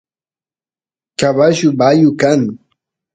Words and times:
caballu 1.19 1.69
bayu 1.79 2.09
kan 2.21 2.39